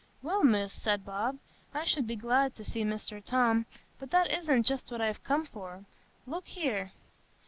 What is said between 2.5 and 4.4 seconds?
to see Mr Tom, but that